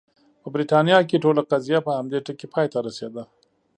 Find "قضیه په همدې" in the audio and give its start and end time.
1.51-2.19